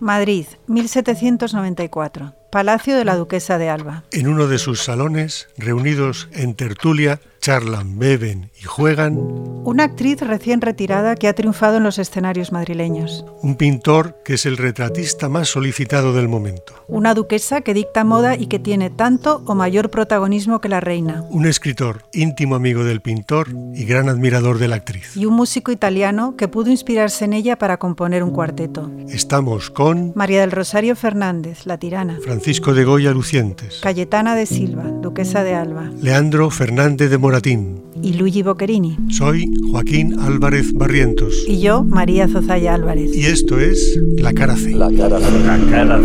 Madrid, 0.00 0.46
1794. 0.68 2.34
Palacio 2.50 2.96
de 2.96 3.04
la 3.04 3.16
Duquesa 3.16 3.58
de 3.58 3.68
Alba. 3.68 4.04
En 4.10 4.28
uno 4.28 4.46
de 4.46 4.58
sus 4.58 4.82
salones, 4.82 5.48
reunidos 5.58 6.28
en 6.32 6.54
tertulia, 6.54 7.20
charlan, 7.48 7.98
beben 7.98 8.50
y 8.60 8.64
juegan. 8.64 9.16
Una 9.64 9.84
actriz 9.84 10.20
recién 10.20 10.60
retirada 10.60 11.14
que 11.14 11.28
ha 11.28 11.32
triunfado 11.32 11.78
en 11.78 11.82
los 11.82 11.98
escenarios 11.98 12.52
madrileños. 12.52 13.24
Un 13.40 13.56
pintor 13.56 14.18
que 14.22 14.34
es 14.34 14.44
el 14.44 14.58
retratista 14.58 15.30
más 15.30 15.48
solicitado 15.48 16.12
del 16.12 16.28
momento. 16.28 16.74
Una 16.88 17.14
duquesa 17.14 17.62
que 17.62 17.72
dicta 17.72 18.04
moda 18.04 18.36
y 18.36 18.48
que 18.48 18.58
tiene 18.58 18.90
tanto 18.90 19.42
o 19.46 19.54
mayor 19.54 19.88
protagonismo 19.88 20.60
que 20.60 20.68
la 20.68 20.80
reina. 20.80 21.24
Un 21.30 21.46
escritor 21.46 22.02
íntimo 22.12 22.54
amigo 22.54 22.84
del 22.84 23.00
pintor 23.00 23.48
y 23.74 23.86
gran 23.86 24.10
admirador 24.10 24.58
de 24.58 24.68
la 24.68 24.76
actriz. 24.76 25.16
Y 25.16 25.24
un 25.24 25.32
músico 25.32 25.72
italiano 25.72 26.34
que 26.36 26.48
pudo 26.48 26.70
inspirarse 26.70 27.24
en 27.24 27.32
ella 27.32 27.56
para 27.56 27.78
componer 27.78 28.22
un 28.22 28.30
cuarteto. 28.30 28.90
Estamos 29.08 29.70
con 29.70 30.12
María 30.14 30.42
del 30.42 30.50
Rosario 30.50 30.94
Fernández, 30.96 31.64
la 31.64 31.78
tirana. 31.78 32.18
Francisco 32.22 32.74
de 32.74 32.84
Goya 32.84 33.12
Lucientes. 33.12 33.80
Cayetana 33.82 34.34
de 34.34 34.44
Silva, 34.44 34.84
duquesa 34.84 35.42
de 35.44 35.54
Alba. 35.54 35.90
Leandro 36.02 36.50
Fernández 36.50 37.08
de 37.08 37.16
Moratín. 37.38 37.84
Y 38.02 38.14
Luigi 38.14 38.42
Boccherini. 38.42 38.96
Soy 39.10 39.48
Joaquín 39.70 40.18
Álvarez 40.18 40.72
Barrientos. 40.72 41.44
Y 41.46 41.60
yo, 41.60 41.84
María 41.84 42.26
Zozaya 42.26 42.74
Álvarez. 42.74 43.14
Y 43.14 43.26
esto 43.26 43.60
es 43.60 43.96
La 44.16 44.32
Cara 44.32 44.56
C. 44.56 44.70
La 44.70 44.90
Cara 44.90 45.20
C. 45.20 45.30
La 45.44 45.70
Cara 45.70 46.00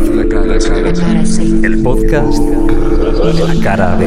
C. 0.60 0.82
La 0.84 0.94
Cara 0.94 1.26
C. 1.26 1.42
El 1.64 1.82
podcast 1.82 2.38
de 2.38 3.34
La 3.34 3.64
Cara 3.64 3.96
B. 3.96 4.06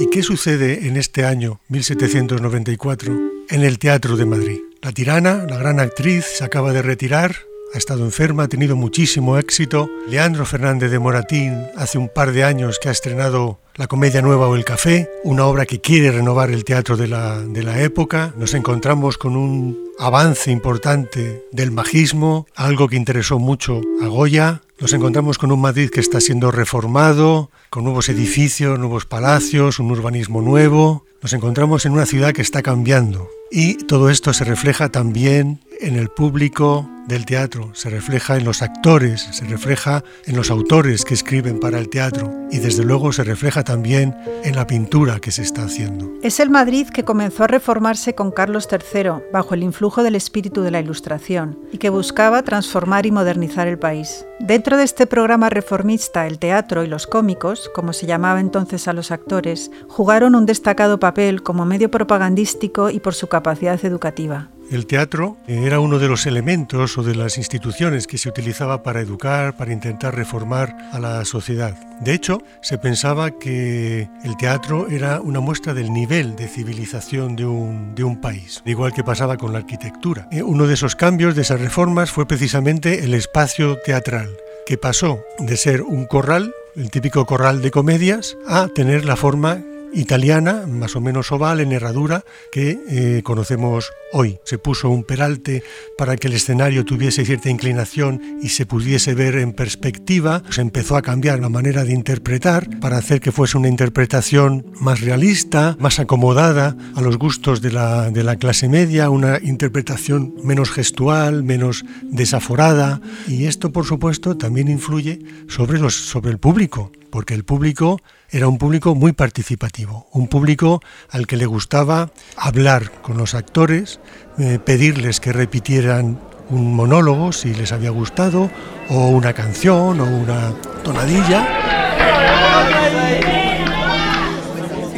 ¿Y 0.00 0.06
qué 0.06 0.22
sucede 0.22 0.88
en 0.88 0.96
este 0.96 1.26
año 1.26 1.60
1794 1.68 3.12
en 3.50 3.62
el 3.62 3.78
Teatro 3.78 4.16
de 4.16 4.24
Madrid? 4.24 4.60
La 4.80 4.92
tirana, 4.92 5.44
la 5.46 5.58
gran 5.58 5.80
actriz, 5.80 6.24
se 6.24 6.44
acaba 6.44 6.72
de 6.72 6.80
retirar 6.80 7.36
ha 7.74 7.78
estado 7.78 8.04
enferma, 8.04 8.44
ha 8.44 8.48
tenido 8.48 8.76
muchísimo 8.76 9.38
éxito. 9.38 9.88
Leandro 10.08 10.46
Fernández 10.46 10.90
de 10.90 10.98
Moratín 10.98 11.66
hace 11.76 11.98
un 11.98 12.08
par 12.08 12.32
de 12.32 12.44
años 12.44 12.78
que 12.80 12.88
ha 12.88 12.92
estrenado 12.92 13.58
la 13.74 13.86
comedia 13.86 14.22
nueva 14.22 14.48
o 14.48 14.56
El 14.56 14.64
Café, 14.64 15.10
una 15.24 15.44
obra 15.46 15.66
que 15.66 15.80
quiere 15.80 16.10
renovar 16.10 16.50
el 16.50 16.64
teatro 16.64 16.96
de 16.96 17.08
la, 17.08 17.40
de 17.40 17.62
la 17.62 17.82
época. 17.82 18.32
Nos 18.36 18.54
encontramos 18.54 19.18
con 19.18 19.36
un 19.36 19.78
avance 19.98 20.50
importante 20.50 21.44
del 21.52 21.70
magismo, 21.70 22.46
algo 22.54 22.88
que 22.88 22.96
interesó 22.96 23.38
mucho 23.38 23.80
a 24.02 24.06
Goya. 24.06 24.62
Nos 24.78 24.92
encontramos 24.92 25.38
con 25.38 25.52
un 25.52 25.60
Madrid 25.60 25.90
que 25.90 26.00
está 26.00 26.20
siendo 26.20 26.50
reformado, 26.50 27.50
con 27.70 27.84
nuevos 27.84 28.08
edificios, 28.08 28.78
nuevos 28.78 29.06
palacios, 29.06 29.78
un 29.78 29.90
urbanismo 29.90 30.42
nuevo. 30.42 31.04
Nos 31.22 31.32
encontramos 31.32 31.86
en 31.86 31.92
una 31.92 32.06
ciudad 32.06 32.32
que 32.32 32.42
está 32.42 32.62
cambiando. 32.62 33.28
Y 33.50 33.74
todo 33.86 34.10
esto 34.10 34.32
se 34.32 34.44
refleja 34.44 34.90
también 34.90 35.60
en 35.80 35.96
el 35.96 36.08
público 36.08 36.88
del 37.06 37.24
teatro, 37.24 37.70
se 37.74 37.88
refleja 37.88 38.36
en 38.36 38.44
los 38.44 38.62
actores, 38.62 39.28
se 39.30 39.44
refleja 39.44 40.02
en 40.26 40.36
los 40.36 40.50
autores 40.50 41.04
que 41.04 41.14
escriben 41.14 41.60
para 41.60 41.78
el 41.78 41.88
teatro 41.88 42.32
y 42.50 42.58
desde 42.58 42.84
luego 42.84 43.12
se 43.12 43.22
refleja 43.22 43.62
también 43.62 44.16
en 44.42 44.56
la 44.56 44.66
pintura 44.66 45.20
que 45.20 45.30
se 45.30 45.42
está 45.42 45.62
haciendo. 45.62 46.10
Es 46.22 46.40
el 46.40 46.50
Madrid 46.50 46.88
que 46.88 47.04
comenzó 47.04 47.44
a 47.44 47.46
reformarse 47.46 48.14
con 48.14 48.32
Carlos 48.32 48.68
III 48.70 49.22
bajo 49.32 49.54
el 49.54 49.62
influjo 49.62 50.02
del 50.02 50.16
espíritu 50.16 50.62
de 50.62 50.72
la 50.72 50.80
Ilustración 50.80 51.58
y 51.72 51.78
que 51.78 51.90
buscaba 51.90 52.42
transformar 52.42 53.06
y 53.06 53.12
modernizar 53.12 53.68
el 53.68 53.78
país. 53.78 54.26
Dentro 54.40 54.76
de 54.76 54.84
este 54.84 55.06
programa 55.06 55.48
reformista, 55.48 56.26
el 56.26 56.38
teatro 56.38 56.82
y 56.82 56.88
los 56.88 57.06
cómicos, 57.06 57.55
como 57.74 57.92
se 57.92 58.06
llamaba 58.06 58.40
entonces 58.40 58.88
a 58.88 58.92
los 58.92 59.10
actores, 59.10 59.70
jugaron 59.88 60.34
un 60.34 60.46
destacado 60.46 60.98
papel 60.98 61.42
como 61.42 61.66
medio 61.66 61.90
propagandístico 61.90 62.90
y 62.90 63.00
por 63.00 63.14
su 63.14 63.26
capacidad 63.26 63.84
educativa. 63.84 64.48
El 64.68 64.86
teatro 64.86 65.36
era 65.46 65.78
uno 65.78 66.00
de 66.00 66.08
los 66.08 66.26
elementos 66.26 66.98
o 66.98 67.04
de 67.04 67.14
las 67.14 67.38
instituciones 67.38 68.08
que 68.08 68.18
se 68.18 68.28
utilizaba 68.28 68.82
para 68.82 69.00
educar, 69.00 69.56
para 69.56 69.72
intentar 69.72 70.16
reformar 70.16 70.76
a 70.90 70.98
la 70.98 71.24
sociedad. 71.24 71.76
De 72.00 72.12
hecho, 72.12 72.42
se 72.62 72.76
pensaba 72.76 73.30
que 73.30 74.08
el 74.24 74.36
teatro 74.36 74.88
era 74.88 75.20
una 75.20 75.38
muestra 75.38 75.72
del 75.72 75.92
nivel 75.92 76.34
de 76.34 76.48
civilización 76.48 77.36
de 77.36 77.44
un, 77.44 77.94
de 77.94 78.02
un 78.02 78.20
país, 78.20 78.60
igual 78.66 78.92
que 78.92 79.04
pasaba 79.04 79.36
con 79.36 79.52
la 79.52 79.58
arquitectura. 79.58 80.28
Eh, 80.32 80.42
uno 80.42 80.66
de 80.66 80.74
esos 80.74 80.96
cambios, 80.96 81.36
de 81.36 81.42
esas 81.42 81.60
reformas, 81.60 82.10
fue 82.10 82.26
precisamente 82.26 83.04
el 83.04 83.14
espacio 83.14 83.78
teatral, 83.84 84.30
que 84.66 84.78
pasó 84.78 85.20
de 85.38 85.56
ser 85.56 85.82
un 85.82 86.06
corral, 86.06 86.52
el 86.76 86.90
típico 86.90 87.24
corral 87.24 87.62
de 87.62 87.70
comedias, 87.70 88.36
a 88.46 88.68
tener 88.68 89.04
la 89.04 89.16
forma 89.16 89.62
italiana, 89.96 90.66
más 90.66 90.94
o 90.94 91.00
menos 91.00 91.32
oval, 91.32 91.60
en 91.60 91.72
herradura, 91.72 92.24
que 92.52 92.78
eh, 92.88 93.22
conocemos 93.24 93.90
hoy. 94.12 94.38
Se 94.44 94.58
puso 94.58 94.90
un 94.90 95.04
peralte 95.04 95.62
para 95.98 96.16
que 96.16 96.28
el 96.28 96.34
escenario 96.34 96.84
tuviese 96.84 97.24
cierta 97.24 97.50
inclinación 97.50 98.38
y 98.42 98.50
se 98.50 98.66
pudiese 98.66 99.14
ver 99.14 99.36
en 99.36 99.52
perspectiva. 99.52 100.42
Se 100.50 100.60
empezó 100.60 100.96
a 100.96 101.02
cambiar 101.02 101.40
la 101.40 101.48
manera 101.48 101.84
de 101.84 101.92
interpretar 101.92 102.68
para 102.80 102.98
hacer 102.98 103.20
que 103.20 103.32
fuese 103.32 103.56
una 103.56 103.68
interpretación 103.68 104.66
más 104.80 105.00
realista, 105.00 105.76
más 105.80 105.98
acomodada 105.98 106.76
a 106.94 107.00
los 107.00 107.18
gustos 107.18 107.62
de 107.62 107.72
la, 107.72 108.10
de 108.10 108.22
la 108.22 108.36
clase 108.36 108.68
media, 108.68 109.10
una 109.10 109.38
interpretación 109.42 110.34
menos 110.42 110.70
gestual, 110.70 111.42
menos 111.42 111.84
desaforada. 112.02 113.00
Y 113.26 113.46
esto, 113.46 113.72
por 113.72 113.86
supuesto, 113.86 114.36
también 114.36 114.68
influye 114.68 115.20
sobre, 115.48 115.78
los, 115.78 115.94
sobre 115.94 116.30
el 116.30 116.38
público, 116.38 116.92
porque 117.10 117.34
el 117.34 117.44
público 117.44 118.00
era 118.30 118.48
un 118.48 118.58
público 118.58 118.94
muy 118.94 119.12
participativo, 119.12 120.06
un 120.12 120.28
público 120.28 120.80
al 121.10 121.26
que 121.26 121.36
le 121.36 121.46
gustaba 121.46 122.10
hablar 122.36 122.90
con 123.02 123.16
los 123.16 123.34
actores, 123.34 124.00
eh, 124.38 124.58
pedirles 124.64 125.20
que 125.20 125.32
repitieran 125.32 126.18
un 126.50 126.74
monólogo 126.74 127.32
si 127.32 127.54
les 127.54 127.72
había 127.72 127.90
gustado, 127.90 128.50
o 128.88 129.08
una 129.08 129.32
canción, 129.32 130.00
o 130.00 130.04
una 130.04 130.52
tonadilla. 130.82 131.46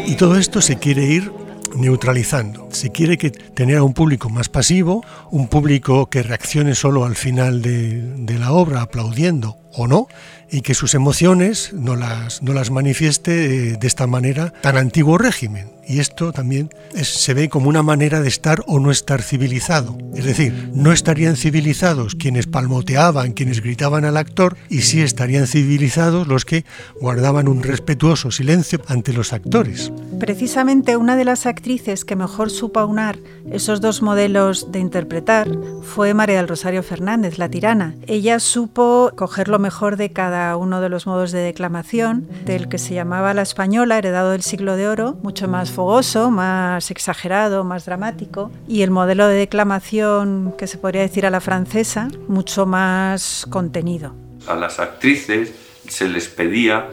Y 0.06 0.15
todo 0.16 0.39
esto 0.39 0.60
se 0.60 0.78
quiere 0.78 1.05
ir 1.05 1.33
neutralizando. 1.77 2.69
Se 2.71 2.91
quiere 2.91 3.19
que 3.19 3.31
tener 3.31 3.77
a 3.78 3.83
un 3.83 3.93
público 3.93 4.31
más 4.31 4.49
pasivo, 4.49 5.05
un 5.31 5.49
público 5.49 6.09
que 6.09 6.22
reaccione 6.22 6.75
solo 6.75 7.05
al 7.05 7.15
final 7.15 7.62
de, 7.62 8.03
de 8.16 8.39
la 8.39 8.53
obra 8.53 8.83
aplaudiendo 8.83 9.56
o 9.73 9.87
no, 9.87 10.09
y 10.51 10.62
que 10.62 10.75
sus 10.75 10.95
emociones 10.95 11.73
no 11.73 11.97
las, 11.97 12.43
no 12.43 12.53
las 12.53 12.71
manifieste 12.71 13.77
de 13.77 13.87
esta 13.87 14.06
manera 14.06 14.53
tan 14.62 14.77
antiguo 14.77 15.19
régimen. 15.19 15.79
Y 15.87 16.01
esto 16.01 16.33
también 16.33 16.69
se 16.93 17.33
ve 17.33 17.49
como 17.49 17.71
una 17.71 17.83
manera 17.83 18.21
de 18.21 18.28
estar 18.28 18.62
o 18.67 18.78
no 18.78 18.91
estar 18.91 19.23
civilizado. 19.23 19.97
Es 20.15 20.27
decir, 20.27 20.71
no 20.75 20.93
estarían 20.93 21.34
civilizados 21.34 22.15
quienes 22.15 22.47
palmoteaban, 22.47 23.33
quienes 23.33 23.62
gritaban 23.62 24.05
al 24.05 24.19
actor, 24.19 24.59
y 24.69 24.83
sí 24.83 25.01
estarían 25.01 25.47
civilizados 25.47 26.28
los 26.28 26.45
que 26.45 26.67
guardaban 27.01 27.49
un 27.49 27.62
respetuoso 27.62 28.31
silencio 28.31 28.83
ante 28.87 29.15
los 29.15 29.33
actores. 29.33 29.91
Precisamente 30.21 30.99
una 30.99 31.17
de 31.17 31.25
las 31.25 31.47
actrices 31.47 32.05
que 32.05 32.17
mejor 32.17 32.51
supo 32.51 32.81
aunar 32.81 33.19
esos 33.51 33.81
dos 33.81 34.03
modelos 34.03 34.71
de 34.71 34.81
interpretar 34.81 35.49
fue 35.83 36.12
María 36.12 36.37
del 36.37 36.49
Rosario 36.49 36.83
Fernández, 36.83 37.39
la 37.39 37.49
tirana. 37.49 37.95
Ella 38.07 38.41
supo 38.41 39.11
coger 39.17 39.49
lo 39.59 39.63
mejor 39.63 39.97
de 39.97 40.13
cada 40.13 40.57
uno 40.57 40.81
de 40.81 40.89
los 40.89 41.09
modos 41.09 41.33
de 41.33 41.41
declamación, 41.41 42.29
del 42.45 42.69
que 42.69 42.79
se 42.79 42.95
llamaba 42.95 43.35
la 43.35 43.43
española, 43.43 43.99
heredado 43.99 44.31
del 44.31 44.43
siglo 44.43 44.77
de 44.77 44.87
oro, 44.87 45.17
mucho 45.25 45.49
más 45.49 45.73
fogoso, 45.73 46.31
más 46.31 46.93
exagerado, 46.93 47.65
más 47.65 47.85
dramático, 47.85 48.53
y 48.69 48.83
el 48.83 48.93
modelo 48.93 49.27
de 49.27 49.35
declamación 49.35 50.55
que 50.57 50.69
se 50.69 50.79
podría 50.79 51.03
decir 51.03 51.27
a 51.27 51.31
la 51.31 51.41
francesa, 51.41 52.07
mucho 52.29 52.67
más 52.67 53.49
contenido. 53.51 54.15
A 54.47 54.55
las 54.55 54.79
actrices 54.79 55.53
se 55.89 56.09
les 56.09 56.29
pedía 56.29 56.91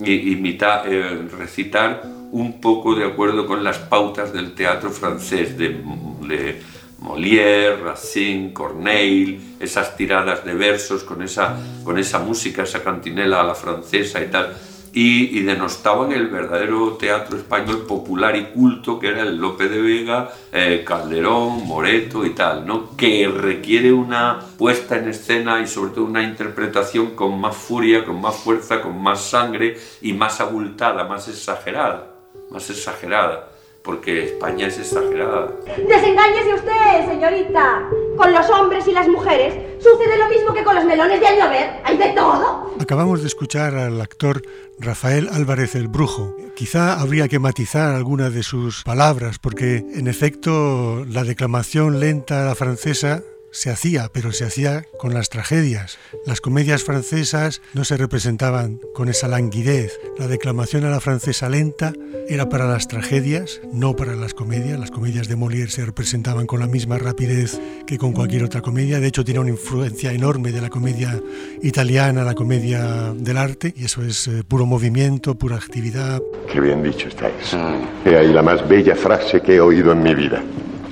imitar, 0.00 0.90
eh, 0.90 1.28
recitar 1.36 2.02
un 2.32 2.62
poco 2.62 2.94
de 2.94 3.04
acuerdo 3.04 3.46
con 3.46 3.62
las 3.62 3.76
pautas 3.76 4.32
del 4.32 4.54
teatro 4.54 4.90
francés, 4.90 5.58
de, 5.58 5.84
de 6.26 6.62
Molière, 7.06 7.80
Racine, 7.82 8.52
Corneille, 8.52 9.40
esas 9.60 9.96
tiradas 9.96 10.44
de 10.44 10.54
versos 10.54 11.04
con 11.04 11.22
esa, 11.22 11.56
con 11.84 11.98
esa 11.98 12.18
música, 12.18 12.64
esa 12.64 12.82
cantinela 12.82 13.40
a 13.40 13.44
la 13.44 13.54
francesa 13.54 14.20
y 14.22 14.28
tal 14.28 14.54
y, 14.98 15.40
denostaban 15.42 16.10
el 16.12 16.28
verdadero 16.28 16.92
teatro 16.92 17.36
español 17.36 17.84
popular 17.86 18.34
y 18.34 18.46
culto 18.46 18.98
que 18.98 19.08
era 19.08 19.24
el 19.24 19.36
Lope 19.36 19.68
de 19.68 19.82
Vega, 19.82 20.30
eh, 20.50 20.84
Calderón, 20.86 21.66
Moreto 21.66 22.24
y 22.24 22.30
tal, 22.30 22.66
¿no? 22.66 22.96
que 22.96 23.28
requiere 23.28 23.92
una 23.92 24.40
puesta 24.56 24.96
en 24.96 25.08
escena 25.08 25.60
y 25.60 25.66
sobre 25.66 25.90
todo 25.90 26.06
una 26.06 26.22
interpretación 26.22 27.14
con 27.14 27.38
más 27.38 27.54
furia, 27.54 28.06
con 28.06 28.22
más 28.22 28.36
fuerza, 28.36 28.80
con 28.80 28.98
más 28.98 29.20
sangre 29.20 29.76
y 30.00 30.14
más 30.14 30.40
abultada, 30.40 31.04
más 31.04 31.28
exagerada, 31.28 32.14
más 32.50 32.70
exagerada 32.70 33.50
porque 33.86 34.24
España 34.24 34.66
es 34.66 34.78
exagerada. 34.78 35.52
Desengáñese 35.64 36.54
usted, 36.54 37.06
señorita. 37.08 37.88
Con 38.16 38.32
los 38.32 38.50
hombres 38.50 38.86
y 38.88 38.92
las 38.92 39.08
mujeres 39.08 39.54
sucede 39.78 40.18
lo 40.18 40.28
mismo 40.28 40.52
que 40.52 40.64
con 40.64 40.74
los 40.74 40.84
melones 40.84 41.20
de 41.20 41.26
ver. 41.26 41.70
Hay 41.84 41.96
de 41.96 42.08
todo. 42.10 42.74
Acabamos 42.80 43.20
de 43.20 43.28
escuchar 43.28 43.76
al 43.76 44.00
actor 44.00 44.42
Rafael 44.80 45.28
Álvarez 45.32 45.76
el 45.76 45.86
Brujo. 45.86 46.36
Quizá 46.56 47.00
habría 47.00 47.28
que 47.28 47.38
matizar 47.38 47.94
algunas 47.94 48.34
de 48.34 48.42
sus 48.42 48.82
palabras 48.82 49.38
porque, 49.38 49.84
en 49.94 50.08
efecto, 50.08 51.04
la 51.08 51.22
declamación 51.22 52.00
lenta 52.00 52.42
a 52.42 52.46
la 52.46 52.54
francesa 52.56 53.22
se 53.50 53.70
hacía, 53.70 54.10
pero 54.12 54.32
se 54.32 54.44
hacía 54.44 54.84
con 54.98 55.14
las 55.14 55.28
tragedias. 55.28 55.98
Las 56.26 56.40
comedias 56.40 56.84
francesas 56.84 57.62
no 57.74 57.84
se 57.84 57.96
representaban 57.96 58.80
con 58.94 59.08
esa 59.08 59.28
languidez. 59.28 59.98
La 60.18 60.26
declamación 60.26 60.84
a 60.84 60.90
la 60.90 61.00
francesa 61.00 61.48
lenta 61.48 61.92
era 62.28 62.48
para 62.48 62.66
las 62.66 62.88
tragedias, 62.88 63.60
no 63.72 63.96
para 63.96 64.14
las 64.14 64.34
comedias. 64.34 64.78
Las 64.78 64.90
comedias 64.90 65.28
de 65.28 65.36
Molière 65.36 65.70
se 65.70 65.84
representaban 65.84 66.46
con 66.46 66.60
la 66.60 66.66
misma 66.66 66.98
rapidez 66.98 67.60
que 67.86 67.98
con 67.98 68.12
cualquier 68.12 68.44
otra 68.44 68.62
comedia. 68.62 69.00
De 69.00 69.06
hecho, 69.06 69.24
tiene 69.24 69.40
una 69.40 69.50
influencia 69.50 70.12
enorme 70.12 70.52
de 70.52 70.60
la 70.60 70.70
comedia 70.70 71.20
italiana, 71.62 72.24
la 72.24 72.34
comedia 72.34 73.14
del 73.14 73.36
arte, 73.36 73.72
y 73.76 73.84
eso 73.84 74.02
es 74.02 74.28
eh, 74.28 74.42
puro 74.46 74.66
movimiento, 74.66 75.36
pura 75.36 75.56
actividad. 75.56 76.20
Qué 76.52 76.60
bien 76.60 76.82
dicho 76.82 77.08
estáis. 77.08 77.54
Mm. 77.54 78.08
He 78.08 78.16
ahí 78.16 78.32
la 78.32 78.42
más 78.42 78.66
bella 78.68 78.96
frase 78.96 79.40
que 79.40 79.56
he 79.56 79.60
oído 79.60 79.92
en 79.92 80.02
mi 80.02 80.14
vida. 80.14 80.42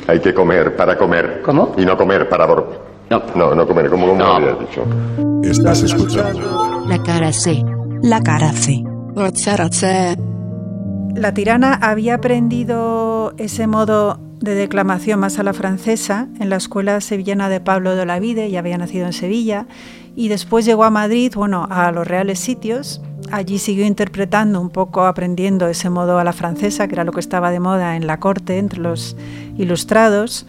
Hay 0.06 0.20
que 0.20 0.34
comer 0.34 0.76
para 0.76 0.96
comer. 0.96 1.40
¿Cómo? 1.44 1.74
Y 1.78 1.84
no 1.84 1.96
comer 1.96 2.28
para 2.28 2.46
dormir. 2.46 2.78
No. 3.10 3.22
No, 3.34 3.54
no 3.54 3.66
comer, 3.66 3.90
como, 3.90 4.08
como 4.08 4.24
habías 4.24 4.58
dicho. 4.58 4.84
Estás 5.42 5.82
escuchando. 5.82 6.84
La 6.86 7.02
cara 7.02 7.32
C. 7.32 7.64
La 8.02 8.22
cara 8.22 8.52
C. 8.52 8.84
La 11.14 11.32
tirana 11.32 11.74
había 11.74 12.14
aprendido 12.14 13.32
ese 13.38 13.66
modo 13.66 14.18
de 14.40 14.54
declamación 14.54 15.20
más 15.20 15.38
a 15.38 15.42
la 15.42 15.52
francesa 15.52 16.28
en 16.40 16.50
la 16.50 16.56
escuela 16.56 17.00
sevillana 17.00 17.48
de 17.48 17.60
Pablo 17.60 17.94
de 17.94 18.02
Olavide, 18.02 18.50
ya 18.50 18.58
había 18.58 18.76
nacido 18.76 19.06
en 19.06 19.12
Sevilla, 19.12 19.66
y 20.16 20.28
después 20.28 20.64
llegó 20.64 20.84
a 20.84 20.90
Madrid, 20.90 21.32
bueno, 21.34 21.66
a 21.70 21.90
los 21.92 22.06
reales 22.06 22.38
sitios. 22.38 23.00
Allí 23.32 23.58
siguió 23.58 23.84
interpretando 23.86 24.60
un 24.60 24.70
poco, 24.70 25.06
aprendiendo 25.06 25.66
ese 25.66 25.90
modo 25.90 26.18
a 26.18 26.24
la 26.24 26.32
francesa, 26.32 26.86
que 26.86 26.94
era 26.94 27.04
lo 27.04 27.12
que 27.12 27.20
estaba 27.20 27.50
de 27.50 27.60
moda 27.60 27.96
en 27.96 28.06
la 28.06 28.20
corte, 28.20 28.58
entre 28.58 28.80
los 28.80 29.16
ilustrados. 29.56 30.46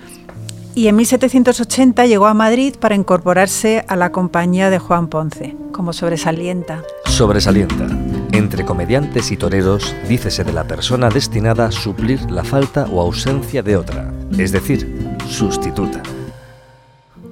Y 0.76 0.88
en 0.88 0.98
1780 0.98 2.06
llegó 2.06 2.28
a 2.28 2.34
Madrid 2.34 2.76
para 2.78 2.96
incorporarse 2.96 3.86
a 3.88 3.96
la 3.96 4.12
compañía 4.12 4.70
de 4.70 4.78
Juan 4.78 5.08
Ponce, 5.08 5.56
como 5.72 5.94
sobresalienta. 5.94 6.84
Sobresalienta. 7.06 7.88
Entre 8.34 8.66
comediantes 8.66 9.32
y 9.32 9.38
toreros, 9.38 9.96
dícese 10.10 10.44
de 10.44 10.52
la 10.52 10.66
persona 10.66 11.10
destinada 11.10 11.68
a 11.68 11.72
suplir 11.72 12.30
la 12.30 12.44
falta 12.44 12.88
o 12.92 13.00
ausencia 13.00 13.64
de 13.64 13.78
otra, 13.78 14.12
es 14.38 14.52
decir, 14.52 15.16
sustituta. 15.30 16.04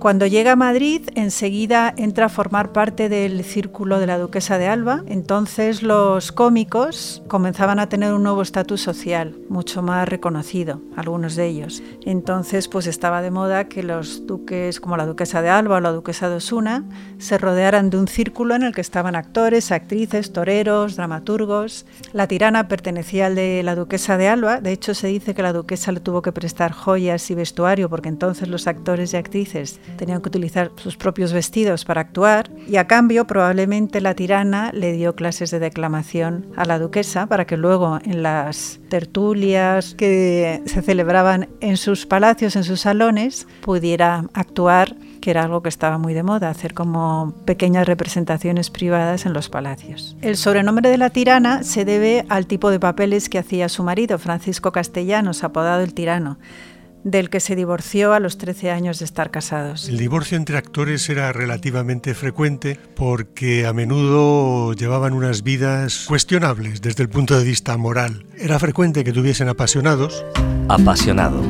Cuando 0.04 0.28
llega 0.28 0.52
a 0.52 0.56
Madrid, 0.58 1.02
enseguida 1.16 1.94
entra 1.96 2.26
a 2.26 2.30
formar 2.30 2.74
parte 2.74 3.08
del 3.08 3.42
círculo 3.46 4.02
de 4.02 4.08
la 4.08 4.18
duquesa 4.18 4.58
de 4.58 4.68
Alba. 4.68 5.02
Entonces 5.08 5.82
los 5.82 6.34
cómicos 6.34 7.24
comenzaban 7.30 7.80
a 7.80 7.88
tener 7.88 8.12
un 8.14 8.24
nuevo 8.24 8.42
estatus 8.42 8.82
social, 8.82 9.34
mucho 9.48 9.82
más 9.82 10.10
reconocido, 10.10 10.82
algunos 10.98 11.38
de 11.38 11.48
ellos. 11.48 11.82
Entonces 12.04 12.68
pues 12.68 12.86
estaba 12.86 13.22
de 13.22 13.32
moda 13.32 13.70
que 13.70 13.82
los 13.82 14.28
duques 14.28 14.82
como 14.82 14.98
la 14.98 15.06
duquesa 15.06 15.42
de 15.42 15.48
Alba 15.48 15.78
o 15.78 15.80
la 15.80 15.94
duquesa 15.94 16.28
de 16.28 16.36
Osuna 16.36 16.84
se 17.18 17.38
rodearan 17.38 17.90
de 17.90 17.96
un 17.96 18.10
círculo 18.10 18.56
en 18.56 18.64
el 18.64 18.76
que 18.76 18.82
estaban 18.82 19.16
actores, 19.16 19.72
actrices, 19.72 20.34
toreros, 20.34 20.98
dramaturgos. 20.98 21.86
La 22.12 22.28
tirana 22.28 22.68
pertenecía 22.68 23.28
al 23.28 23.36
de 23.36 23.64
la 23.64 23.76
duquesa 23.76 24.18
de 24.18 24.28
Alba, 24.28 24.60
de 24.60 24.74
hecho 24.74 24.96
se 24.96 25.08
dice 25.08 25.34
que 25.34 25.44
la 25.44 25.54
duquesa 25.54 25.94
le 25.94 26.02
tuvo 26.02 26.22
que 26.22 26.34
prestar 26.34 26.74
joyas 26.74 27.32
y 27.32 27.36
vestuario 27.36 27.90
porque 27.90 28.10
entonces 28.10 28.50
los 28.50 28.68
actores 28.68 29.14
y 29.14 29.16
actrices 29.16 29.80
tenían 29.94 30.22
que 30.22 30.30
utilizar 30.30 30.72
sus 30.76 30.98
propios 30.98 31.34
vestidos 31.34 31.86
para 31.86 32.02
actuar 32.02 32.50
y 32.68 32.78
a 32.78 32.88
cambio 32.88 33.26
probablemente 33.26 34.02
la 34.02 34.14
tirana 34.14 34.72
le 34.74 34.92
dio 34.94 35.16
clases 35.16 35.52
de 35.52 35.60
declamación 35.60 36.48
a 36.56 36.66
la 36.66 36.80
duquesa 36.80 37.28
para 37.28 37.46
que 37.46 37.58
luego 37.58 38.00
en 38.04 38.24
las 38.24 38.80
tertulias 38.90 39.96
que 39.96 40.62
se 40.66 40.82
celebraban 40.82 41.50
en 41.62 41.78
sus 41.78 42.06
palacios, 42.06 42.56
en 42.56 42.64
sus 42.64 42.82
salones, 42.82 43.48
pudiera 43.62 44.26
actuar 44.34 44.96
que 45.24 45.32
era 45.32 45.44
algo 45.46 45.64
que 45.64 45.70
estaba 45.70 45.98
muy 45.98 46.14
de 46.14 46.22
moda, 46.22 46.50
hacer 46.50 46.74
como 46.74 47.34
pequeñas 47.46 47.88
representaciones 47.88 48.70
privadas 48.70 49.26
en 49.26 49.32
los 49.32 49.48
palacios. 49.48 50.18
El 50.22 50.36
sobrenombre 50.36 50.90
de 50.90 50.98
la 50.98 51.12
tirana 51.12 51.64
se 51.64 51.86
debe 51.86 52.26
al 52.28 52.46
tipo 52.46 52.70
de 52.70 52.80
papeles 52.82 53.30
que 53.30 53.40
hacía 53.40 53.70
su 53.70 53.84
marido, 53.84 54.20
Francisco 54.20 54.74
Castellanos, 54.74 55.46
apodado 55.46 55.82
el 55.82 55.94
tirano 55.94 56.38
del 57.04 57.30
que 57.30 57.40
se 57.40 57.56
divorció 57.56 58.14
a 58.14 58.20
los 58.20 58.38
13 58.38 58.72
años 58.72 59.00
de 59.00 59.06
estar 59.06 59.32
casados. 59.32 59.90
El 59.90 59.98
divorcio 59.98 60.38
entre 60.38 60.58
actores 60.58 61.10
era 61.10 61.32
relativamente 61.32 62.14
frecuente 62.14 62.80
porque 62.96 63.66
a 63.66 63.74
menudo 63.74 64.74
llevaban 64.74 65.14
unas 65.14 65.44
vidas 65.44 66.06
cuestionables 66.08 66.82
desde 66.82 67.04
el 67.04 67.10
punto 67.10 67.38
de 67.38 67.46
vista 67.46 67.78
moral. 67.78 68.26
Era 68.38 68.60
frecuente 68.60 69.04
que 69.04 69.14
tuviesen 69.14 69.50
apasionados. 69.50 70.26
Apasionado. 70.70 71.42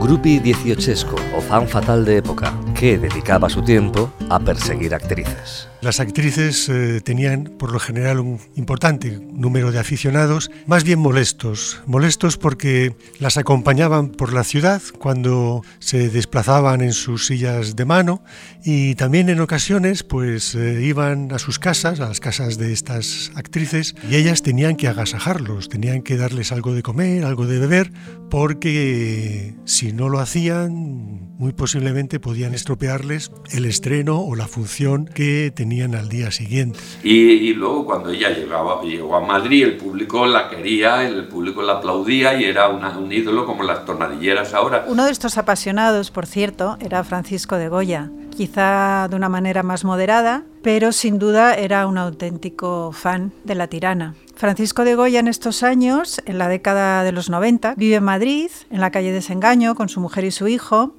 Grupi 0.00 0.38
dieciochesco 0.38 1.16
o 1.36 1.40
fan 1.40 1.66
fatal 1.66 2.04
de 2.04 2.18
época 2.18 2.54
que 2.78 2.98
dedicaba 2.98 3.48
su 3.48 3.62
tiempo 3.62 4.12
a 4.30 4.38
perseguir 4.38 4.94
actrices. 4.94 5.67
Las 5.80 6.00
actrices 6.00 6.68
eh, 6.68 7.00
tenían 7.04 7.44
por 7.56 7.70
lo 7.70 7.78
general 7.78 8.18
un 8.18 8.40
importante 8.56 9.20
número 9.32 9.70
de 9.70 9.78
aficionados, 9.78 10.50
más 10.66 10.82
bien 10.82 10.98
molestos, 10.98 11.80
molestos 11.86 12.36
porque 12.36 12.96
las 13.20 13.36
acompañaban 13.36 14.08
por 14.08 14.32
la 14.32 14.42
ciudad 14.42 14.82
cuando 14.98 15.62
se 15.78 16.08
desplazaban 16.08 16.80
en 16.80 16.92
sus 16.92 17.26
sillas 17.26 17.76
de 17.76 17.84
mano 17.84 18.24
y 18.64 18.96
también 18.96 19.28
en 19.28 19.38
ocasiones 19.38 20.02
pues 20.02 20.56
eh, 20.56 20.82
iban 20.82 21.30
a 21.30 21.38
sus 21.38 21.60
casas, 21.60 22.00
a 22.00 22.08
las 22.08 22.18
casas 22.18 22.58
de 22.58 22.72
estas 22.72 23.30
actrices 23.36 23.94
y 24.10 24.16
ellas 24.16 24.42
tenían 24.42 24.74
que 24.74 24.88
agasajarlos, 24.88 25.68
tenían 25.68 26.02
que 26.02 26.16
darles 26.16 26.50
algo 26.50 26.74
de 26.74 26.82
comer, 26.82 27.24
algo 27.24 27.46
de 27.46 27.60
beber, 27.60 27.92
porque 28.30 29.54
si 29.64 29.92
no 29.92 30.08
lo 30.08 30.18
hacían 30.18 31.36
muy 31.38 31.52
posiblemente 31.52 32.18
podían 32.18 32.52
estropearles 32.52 33.30
el 33.52 33.64
estreno 33.64 34.18
o 34.22 34.34
la 34.34 34.48
función 34.48 35.04
que 35.06 35.52
tenían 35.54 35.67
al 35.70 36.08
día 36.08 36.30
siguiente. 36.30 36.78
Y, 37.02 37.52
luego 37.52 37.84
cuando 37.84 38.10
ella 38.10 38.30
llegaba, 38.30 38.80
llegó 38.82 39.16
a 39.16 39.20
Madrid, 39.20 39.64
el 39.64 39.76
público 39.76 40.26
la 40.26 40.48
quería, 40.48 41.06
el 41.06 41.28
público 41.28 41.62
la 41.62 41.74
aplaudía 41.74 42.40
y 42.40 42.44
era 42.44 42.68
un 42.68 43.12
ídolo 43.12 43.44
como 43.44 43.62
las 43.62 43.84
tornadilleras 43.84 44.54
ahora. 44.54 44.84
Uno 44.88 45.04
de 45.04 45.10
estos 45.10 45.36
apasionados, 45.36 46.10
por 46.10 46.26
cierto, 46.26 46.78
era 46.80 47.04
Francisco 47.04 47.56
de 47.56 47.68
Goya, 47.68 48.10
quizá 48.34 49.08
de 49.08 49.16
una 49.16 49.28
manera 49.28 49.62
más 49.62 49.84
moderada, 49.84 50.44
pero 50.62 50.90
sin 50.92 51.18
duda 51.18 51.54
era 51.54 51.86
un 51.86 51.98
auténtico 51.98 52.90
fan 52.92 53.32
de 53.44 53.54
la 53.54 53.66
tirana. 53.66 54.14
Francisco 54.34 54.84
de 54.84 54.94
Goya 54.94 55.20
en 55.20 55.28
estos 55.28 55.62
años, 55.62 56.22
en 56.24 56.38
la 56.38 56.48
década 56.48 57.04
de 57.04 57.12
los 57.12 57.28
90, 57.28 57.74
vive 57.76 57.96
en 57.96 58.04
Madrid, 58.04 58.50
en 58.70 58.80
la 58.80 58.90
calle 58.90 59.12
Desengaño, 59.12 59.74
con 59.74 59.88
su 59.88 60.00
mujer 60.00 60.24
y 60.24 60.30
su 60.30 60.48
hijo, 60.48 60.94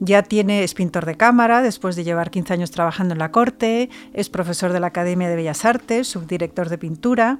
ya 0.00 0.22
tiene, 0.22 0.64
es 0.64 0.74
pintor 0.74 1.04
de 1.04 1.16
cámara, 1.16 1.62
después 1.62 1.94
de 1.94 2.04
llevar 2.04 2.30
15 2.30 2.54
años 2.54 2.70
trabajando 2.70 3.12
en 3.12 3.18
la 3.18 3.30
corte, 3.30 3.90
es 4.14 4.30
profesor 4.30 4.72
de 4.72 4.80
la 4.80 4.88
Academia 4.88 5.28
de 5.28 5.36
Bellas 5.36 5.64
Artes, 5.64 6.08
subdirector 6.08 6.70
de 6.70 6.78
pintura 6.78 7.38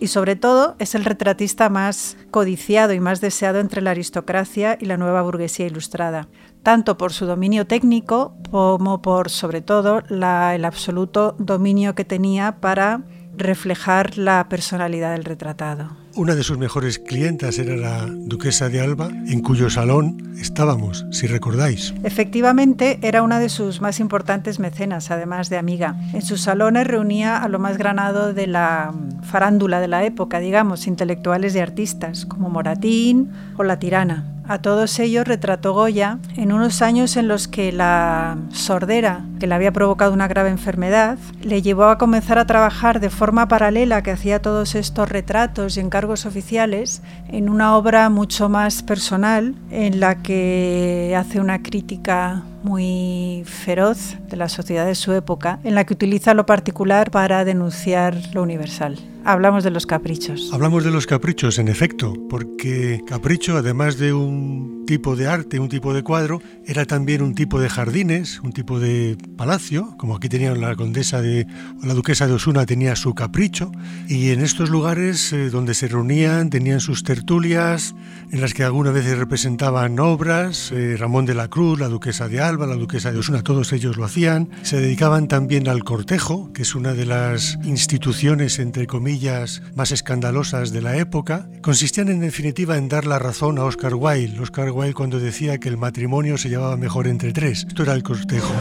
y 0.00 0.08
sobre 0.08 0.34
todo 0.34 0.74
es 0.78 0.94
el 0.94 1.04
retratista 1.04 1.68
más 1.68 2.16
codiciado 2.30 2.94
y 2.94 3.00
más 3.00 3.20
deseado 3.20 3.60
entre 3.60 3.82
la 3.82 3.90
aristocracia 3.90 4.78
y 4.80 4.86
la 4.86 4.96
nueva 4.96 5.22
burguesía 5.22 5.66
ilustrada, 5.66 6.28
tanto 6.62 6.96
por 6.96 7.12
su 7.12 7.26
dominio 7.26 7.66
técnico 7.66 8.34
como 8.50 9.02
por, 9.02 9.28
sobre 9.28 9.60
todo, 9.60 10.02
el 10.08 10.64
absoluto 10.64 11.36
dominio 11.38 11.94
que 11.94 12.06
tenía 12.06 12.60
para 12.60 13.02
reflejar 13.36 14.16
la 14.16 14.48
personalidad 14.48 15.12
del 15.12 15.24
retratado. 15.24 16.07
Una 16.18 16.34
de 16.34 16.42
sus 16.42 16.58
mejores 16.58 16.98
clientas 16.98 17.60
era 17.60 17.76
la 17.76 18.04
duquesa 18.04 18.68
de 18.68 18.80
Alba, 18.80 19.06
en 19.06 19.40
cuyo 19.40 19.70
salón 19.70 20.32
estábamos, 20.36 21.06
si 21.12 21.28
recordáis. 21.28 21.94
Efectivamente, 22.02 22.98
era 23.02 23.22
una 23.22 23.38
de 23.38 23.48
sus 23.48 23.80
más 23.80 24.00
importantes 24.00 24.58
mecenas, 24.58 25.12
además 25.12 25.48
de 25.48 25.58
amiga. 25.58 25.94
En 26.12 26.22
sus 26.22 26.40
salones 26.40 26.88
reunía 26.88 27.40
a 27.40 27.46
lo 27.46 27.60
más 27.60 27.78
granado 27.78 28.34
de 28.34 28.48
la 28.48 28.92
farándula 29.22 29.78
de 29.78 29.86
la 29.86 30.04
época, 30.04 30.40
digamos, 30.40 30.88
intelectuales 30.88 31.54
y 31.54 31.60
artistas, 31.60 32.26
como 32.26 32.50
Moratín 32.50 33.30
o 33.56 33.62
La 33.62 33.78
Tirana. 33.78 34.37
A 34.48 34.62
todos 34.62 34.98
ellos 34.98 35.28
retrató 35.28 35.74
Goya 35.74 36.18
en 36.36 36.52
unos 36.52 36.80
años 36.80 37.18
en 37.18 37.28
los 37.28 37.48
que 37.48 37.70
la 37.70 38.38
sordera, 38.50 39.26
que 39.38 39.46
le 39.46 39.54
había 39.54 39.72
provocado 39.72 40.14
una 40.14 40.26
grave 40.26 40.48
enfermedad, 40.48 41.18
le 41.42 41.60
llevó 41.60 41.84
a 41.84 41.98
comenzar 41.98 42.38
a 42.38 42.46
trabajar 42.46 42.98
de 42.98 43.10
forma 43.10 43.46
paralela 43.46 44.02
que 44.02 44.10
hacía 44.10 44.40
todos 44.40 44.74
estos 44.74 45.06
retratos 45.06 45.76
y 45.76 45.80
encargos 45.80 46.24
oficiales 46.24 47.02
en 47.28 47.50
una 47.50 47.76
obra 47.76 48.08
mucho 48.08 48.48
más 48.48 48.82
personal 48.82 49.54
en 49.70 50.00
la 50.00 50.22
que 50.22 51.14
hace 51.14 51.40
una 51.40 51.62
crítica 51.62 52.42
muy 52.62 53.44
feroz 53.44 54.16
de 54.30 54.36
la 54.38 54.48
sociedad 54.48 54.86
de 54.86 54.94
su 54.94 55.12
época, 55.12 55.58
en 55.62 55.74
la 55.74 55.84
que 55.84 55.92
utiliza 55.92 56.32
lo 56.32 56.46
particular 56.46 57.10
para 57.10 57.44
denunciar 57.44 58.16
lo 58.32 58.42
universal. 58.42 58.96
Hablamos 59.28 59.62
de 59.62 59.70
los 59.70 59.84
caprichos. 59.84 60.48
Hablamos 60.54 60.84
de 60.84 60.90
los 60.90 61.06
caprichos, 61.06 61.58
en 61.58 61.68
efecto, 61.68 62.14
porque 62.30 63.02
capricho, 63.06 63.58
además 63.58 63.98
de 63.98 64.14
un 64.14 64.77
tipo 64.88 65.16
de 65.16 65.28
arte, 65.28 65.60
un 65.60 65.68
tipo 65.68 65.92
de 65.92 66.02
cuadro, 66.02 66.40
era 66.66 66.86
también 66.86 67.20
un 67.20 67.34
tipo 67.34 67.60
de 67.60 67.68
jardines, 67.68 68.40
un 68.42 68.54
tipo 68.54 68.80
de 68.80 69.18
palacio, 69.36 69.94
como 69.98 70.16
aquí 70.16 70.30
tenían 70.30 70.62
la 70.62 70.74
condesa 70.76 71.20
de, 71.20 71.46
o 71.82 71.86
la 71.86 71.92
duquesa 71.92 72.26
de 72.26 72.32
Osuna 72.32 72.64
tenía 72.64 72.96
su 72.96 73.14
capricho, 73.14 73.70
y 74.08 74.30
en 74.30 74.40
estos 74.40 74.70
lugares 74.70 75.30
eh, 75.34 75.50
donde 75.50 75.74
se 75.74 75.88
reunían 75.88 76.48
tenían 76.48 76.80
sus 76.80 77.04
tertulias, 77.04 77.94
en 78.32 78.40
las 78.40 78.54
que 78.54 78.64
algunas 78.64 78.94
veces 78.94 79.18
representaban 79.18 80.00
obras, 80.00 80.72
eh, 80.72 80.96
Ramón 80.98 81.26
de 81.26 81.34
la 81.34 81.48
Cruz, 81.48 81.78
la 81.78 81.88
duquesa 81.88 82.26
de 82.26 82.40
Alba, 82.40 82.66
la 82.66 82.76
duquesa 82.76 83.12
de 83.12 83.18
Osuna, 83.18 83.42
todos 83.42 83.74
ellos 83.74 83.98
lo 83.98 84.06
hacían, 84.06 84.48
se 84.62 84.80
dedicaban 84.80 85.28
también 85.28 85.68
al 85.68 85.84
cortejo, 85.84 86.50
que 86.54 86.62
es 86.62 86.74
una 86.74 86.94
de 86.94 87.04
las 87.04 87.58
instituciones, 87.62 88.58
entre 88.58 88.86
comillas, 88.86 89.60
más 89.76 89.92
escandalosas 89.92 90.72
de 90.72 90.80
la 90.80 90.96
época, 90.96 91.50
consistían 91.60 92.08
en 92.08 92.20
definitiva 92.20 92.78
en 92.78 92.88
dar 92.88 93.04
la 93.04 93.18
razón 93.18 93.58
a 93.58 93.64
Oscar 93.64 93.94
Wilde, 93.94 94.40
Oscar 94.40 94.70
Wilde 94.70 94.77
cuando 94.94 95.18
decía 95.18 95.58
que 95.58 95.68
el 95.68 95.76
matrimonio 95.76 96.38
se 96.38 96.48
llevaba 96.48 96.76
mejor 96.76 97.08
entre 97.08 97.32
tres, 97.32 97.64
esto 97.66 97.82
era 97.82 97.94
el 97.94 98.04
cortejo. 98.04 98.52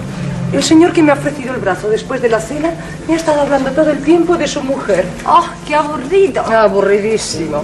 El 0.51 0.63
señor 0.63 0.91
que 0.91 1.03
me 1.03 1.11
ha 1.11 1.13
ofrecido 1.13 1.53
el 1.53 1.61
brazo 1.61 1.89
después 1.89 2.21
de 2.21 2.29
la 2.29 2.39
cena 2.39 2.73
me 3.07 3.13
ha 3.13 3.17
estado 3.17 3.41
hablando 3.41 3.71
todo 3.71 3.91
el 3.91 4.03
tiempo 4.03 4.35
de 4.35 4.47
su 4.47 4.63
mujer. 4.63 5.05
¡Oh, 5.27 5.47
qué 5.67 5.75
aburrido! 5.75 6.41
Aburridísimo. 6.41 7.63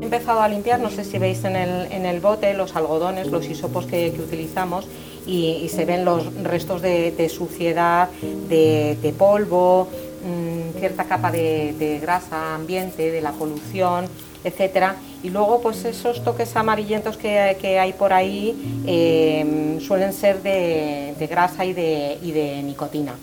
He 0.00 0.04
empezado 0.04 0.40
a 0.40 0.48
limpiar, 0.48 0.80
no 0.80 0.88
sé 0.88 1.04
si 1.04 1.18
veis 1.18 1.44
en 1.44 1.56
el, 1.56 1.92
en 1.92 2.06
el 2.06 2.20
bote 2.20 2.54
los 2.54 2.74
algodones, 2.76 3.26
los 3.26 3.46
hisopos 3.46 3.84
que, 3.84 4.10
que 4.12 4.20
utilizamos 4.20 4.88
y, 5.26 5.60
y, 5.64 5.68
se 5.68 5.84
ven 5.84 6.04
los 6.04 6.32
restos 6.42 6.80
de, 6.80 7.12
de 7.12 7.28
suciedad, 7.28 8.08
de, 8.48 8.96
de 9.02 9.12
polvo, 9.12 9.88
mmm, 10.24 10.78
cierta 10.78 11.04
capa 11.04 11.30
de, 11.30 11.74
de, 11.78 11.98
grasa 11.98 12.54
ambiente, 12.54 13.10
de 13.10 13.20
la 13.20 13.32
polución, 13.32 14.06
etcétera. 14.46 14.96
Y 15.22 15.30
luego, 15.30 15.60
pues 15.60 15.84
esos 15.84 16.22
toques 16.22 16.54
amarillentos 16.56 17.16
que, 17.16 17.56
que 17.60 17.78
hay 17.78 17.92
por 17.92 18.12
ahí 18.12 18.82
eh, 18.86 19.78
suelen 19.84 20.12
ser 20.12 20.42
de, 20.42 21.14
de 21.18 21.26
grasa 21.26 21.64
y 21.64 21.72
de, 21.72 22.18
y 22.22 22.32
de 22.32 22.62
nicotina 22.62 23.14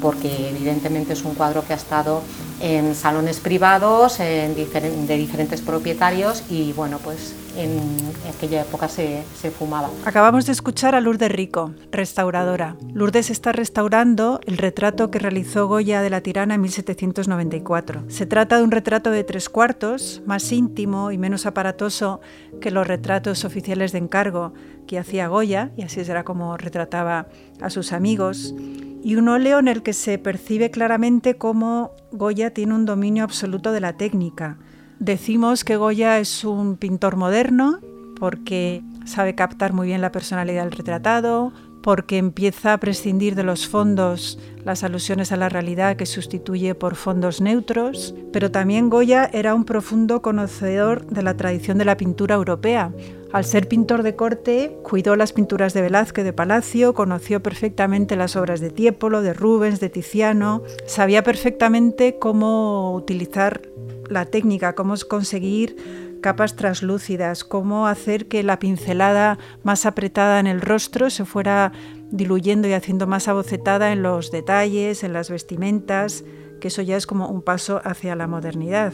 porque 0.00 0.48
evidentemente 0.48 1.12
es 1.12 1.24
un 1.24 1.34
cuadro 1.34 1.62
que 1.66 1.74
ha 1.74 1.76
estado 1.76 2.22
en 2.60 2.94
salones 2.94 3.40
privados 3.40 4.18
de 4.18 5.16
diferentes 5.16 5.60
propietarios 5.60 6.44
y 6.50 6.72
bueno, 6.72 6.98
pues 6.98 7.34
en 7.56 7.80
aquella 8.28 8.62
época 8.62 8.88
se, 8.88 9.24
se, 9.40 9.50
fumaba. 9.50 9.90
Acabamos 10.04 10.46
de 10.46 10.52
escuchar 10.52 10.94
a 10.94 11.00
Lourdes 11.00 11.32
Rico, 11.32 11.72
restauradora. 11.90 12.76
Lourdes 12.92 13.30
está 13.30 13.52
restaurando 13.52 14.40
el 14.46 14.56
retrato 14.56 15.10
que 15.10 15.18
realizó 15.18 15.66
Goya 15.66 16.02
de 16.02 16.10
la 16.10 16.20
Tirana 16.20 16.54
en 16.54 16.60
1794. 16.60 18.04
Se 18.08 18.26
trata 18.26 18.58
de 18.58 18.62
un 18.62 18.70
retrato 18.70 19.10
de 19.10 19.24
tres 19.24 19.48
cuartos, 19.48 20.22
más 20.26 20.52
íntimo 20.52 21.10
y 21.10 21.18
menos 21.18 21.46
aparatoso 21.46 22.20
que 22.60 22.70
los 22.70 22.86
retratos 22.86 23.44
oficiales 23.44 23.92
de 23.92 23.98
encargo 23.98 24.52
que 24.86 24.98
hacía 24.98 25.28
Goya, 25.28 25.70
y 25.76 25.82
así 25.82 26.00
era 26.00 26.24
como 26.24 26.56
retrataba 26.56 27.28
a 27.60 27.70
sus 27.70 27.92
amigos 27.92 28.54
y 29.02 29.16
un 29.16 29.28
óleo 29.28 29.58
en 29.58 29.68
el 29.68 29.82
que 29.82 29.92
se 29.92 30.18
percibe 30.18 30.70
claramente 30.70 31.36
cómo 31.36 31.92
Goya 32.12 32.52
tiene 32.52 32.74
un 32.74 32.86
dominio 32.86 33.24
absoluto 33.24 33.72
de 33.72 33.80
la 33.80 33.94
técnica. 33.94 34.58
Decimos 34.98 35.64
que 35.64 35.76
Goya 35.76 36.18
es 36.18 36.44
un 36.44 36.76
pintor 36.76 37.16
moderno 37.16 37.80
porque 38.18 38.82
sabe 39.06 39.34
captar 39.34 39.72
muy 39.72 39.86
bien 39.86 40.02
la 40.02 40.12
personalidad 40.12 40.64
del 40.64 40.72
retratado, 40.72 41.52
porque 41.82 42.18
empieza 42.18 42.72
a 42.72 42.78
prescindir 42.78 43.34
de 43.34 43.42
los 43.42 43.68
fondos, 43.68 44.38
las 44.64 44.84
alusiones 44.84 45.32
a 45.32 45.36
la 45.36 45.48
realidad 45.48 45.96
que 45.96 46.06
sustituye 46.06 46.74
por 46.74 46.94
fondos 46.94 47.40
neutros, 47.40 48.14
pero 48.32 48.50
también 48.50 48.90
Goya 48.90 49.30
era 49.32 49.54
un 49.54 49.64
profundo 49.64 50.22
conocedor 50.22 51.06
de 51.06 51.22
la 51.22 51.36
tradición 51.36 51.78
de 51.78 51.84
la 51.84 51.96
pintura 51.96 52.34
europea. 52.34 52.92
Al 53.32 53.44
ser 53.44 53.68
pintor 53.68 54.02
de 54.02 54.16
corte, 54.16 54.76
cuidó 54.82 55.14
las 55.16 55.32
pinturas 55.32 55.72
de 55.72 55.82
Velázquez 55.82 56.24
de 56.24 56.32
Palacio, 56.32 56.94
conoció 56.94 57.42
perfectamente 57.42 58.16
las 58.16 58.36
obras 58.36 58.60
de 58.60 58.70
Tiepolo, 58.70 59.22
de 59.22 59.32
Rubens, 59.32 59.80
de 59.80 59.88
Tiziano, 59.88 60.62
sabía 60.86 61.22
perfectamente 61.22 62.18
cómo 62.18 62.92
utilizar 62.92 63.62
la 64.08 64.26
técnica, 64.26 64.74
cómo 64.74 64.94
conseguir 65.08 66.09
capas 66.20 66.56
translúcidas, 66.56 67.44
cómo 67.44 67.86
hacer 67.86 68.28
que 68.28 68.42
la 68.42 68.58
pincelada 68.58 69.38
más 69.62 69.86
apretada 69.86 70.40
en 70.40 70.46
el 70.46 70.60
rostro 70.60 71.10
se 71.10 71.24
fuera 71.24 71.72
diluyendo 72.10 72.68
y 72.68 72.72
haciendo 72.72 73.06
más 73.06 73.28
abocetada 73.28 73.92
en 73.92 74.02
los 74.02 74.30
detalles, 74.30 75.04
en 75.04 75.12
las 75.12 75.30
vestimentas, 75.30 76.24
que 76.60 76.68
eso 76.68 76.82
ya 76.82 76.96
es 76.96 77.06
como 77.06 77.28
un 77.28 77.42
paso 77.42 77.80
hacia 77.84 78.16
la 78.16 78.26
modernidad, 78.26 78.92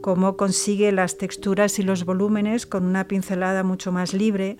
cómo 0.00 0.36
consigue 0.36 0.92
las 0.92 1.16
texturas 1.16 1.78
y 1.78 1.82
los 1.82 2.04
volúmenes 2.04 2.66
con 2.66 2.84
una 2.84 3.06
pincelada 3.08 3.62
mucho 3.62 3.92
más 3.92 4.12
libre 4.12 4.58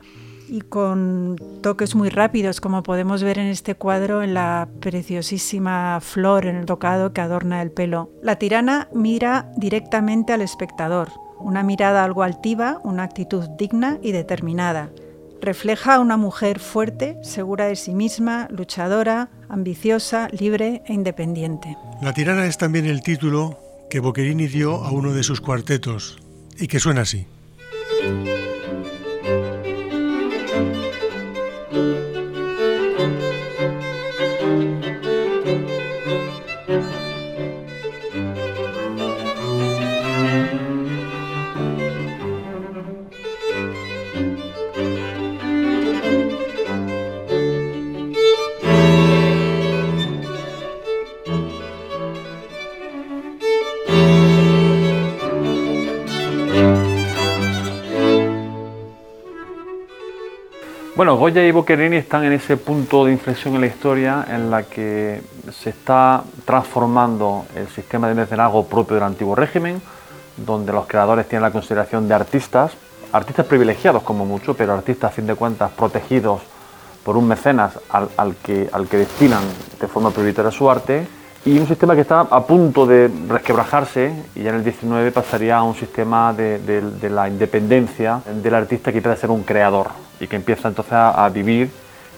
y 0.49 0.61
con 0.61 1.37
toques 1.63 1.95
muy 1.95 2.11
rápidos, 2.11 2.61
como 2.61 2.83
podemos 2.83 3.23
ver 3.23 3.39
en 3.39 3.47
este 3.47 3.75
cuadro 3.75 4.23
en 4.23 4.35
la 4.35 4.69
preciosísima 4.81 5.99
flor 6.01 6.47
en 6.47 6.57
el 6.57 6.67
tocado 6.67 7.13
que 7.13 7.21
adorna 7.21 7.63
el 7.63 7.71
pelo. 7.71 8.11
La 8.23 8.37
tirana 8.37 8.89
mira 8.93 9.51
directamente 9.57 10.33
al 10.33 10.43
espectador, 10.43 11.09
una 11.45 11.63
mirada 11.63 12.03
algo 12.03 12.23
altiva, 12.23 12.81
una 12.83 13.03
actitud 13.03 13.49
digna 13.51 13.99
y 14.03 14.13
determinada. 14.13 14.91
Refleja 15.41 15.97
a 15.97 16.01
una 16.01 16.17
mujer 16.17 16.59
fuerte, 16.59 17.19
segura 17.23 17.67
de 17.67 17.77
sí 17.77 17.95
misma, 17.95 18.49
luchadora, 18.51 19.29
ambiciosa, 19.49 20.29
libre 20.33 20.83
e 20.87 20.95
independiente. 20.95 21.77
La 22.01 22.15
tirana 22.15 22.47
es 22.47 22.57
también 22.57 22.87
el 22.87 23.03
título 23.03 23.59
que 23.91 24.01
Boccherini 24.01 24.47
dio 24.47 24.77
a 24.77 24.91
uno 24.91 25.13
de 25.13 25.23
sus 25.23 25.43
cuartetos 25.43 26.19
y 26.59 26.67
que 26.67 26.81
suena 26.81 27.03
así. 27.03 27.27
Bueno, 60.97 61.17
Goya 61.17 61.45
y 61.45 61.51
Boccherini 61.51 61.97
están 61.97 62.23
en 62.23 62.35
ese 62.35 62.57
punto 62.57 63.05
de 63.05 63.11
inflexión 63.11 63.57
en 63.57 63.63
la 63.63 63.67
historia 63.67 64.25
en 64.31 64.49
la 64.49 64.63
que 64.63 65.21
se 65.51 65.71
está 65.71 66.23
transformando 66.45 67.47
el 67.57 67.67
sistema 67.67 68.07
de 68.07 68.15
mecenazgo 68.15 68.65
propio 68.69 68.95
del 68.95 69.03
antiguo 69.03 69.35
régimen, 69.35 69.83
donde 70.37 70.73
los 70.73 70.87
creadores 70.87 71.29
tienen 71.29 71.43
la 71.43 71.51
consideración 71.51 72.07
de 72.07 72.15
artistas, 72.15 72.75
artistas 73.11 73.45
privilegiados 73.45 74.05
como 74.05 74.25
mucho, 74.25 74.55
pero 74.55 74.73
artistas 74.73 75.11
a 75.11 75.15
fin 75.15 75.27
de 75.27 75.35
cuentas 75.35 75.73
protegidos 75.73 76.43
por 77.03 77.17
un 77.17 77.27
mecenas 77.27 77.77
al, 77.89 78.37
que, 78.37 78.69
al 78.71 78.87
que 78.87 78.99
destinan 78.99 79.43
de 79.81 79.89
forma 79.89 80.13
prioritaria 80.13 80.53
su 80.53 80.71
arte, 80.71 81.09
y 81.47 81.59
un 81.59 81.67
sistema 81.67 81.95
que 81.95 82.01
está 82.01 82.21
a 82.21 82.47
punto 82.47 82.87
de 82.87 83.11
resquebrajarse 83.29 84.15
y 84.35 84.43
ya 84.43 84.51
en 84.51 84.57
el 84.57 84.65
19 84.65 85.13
pasaría 85.13 85.59
a 85.59 85.63
un 85.63 85.75
sistema 85.75 86.33
de, 86.33 86.59
de, 86.59 86.81
de 86.81 87.11
la 87.11 87.29
independencia 87.29 88.23
del 88.43 88.55
artista 88.55 88.91
que 88.91 88.99
empieza 88.99 89.15
a 89.15 89.21
ser 89.21 89.31
un 89.31 89.43
creador 89.43 89.89
y 90.21 90.27
que 90.27 90.37
empieza 90.37 90.69
entonces 90.69 90.95
a, 90.95 91.25
a, 91.25 91.29
vivir 91.29 91.71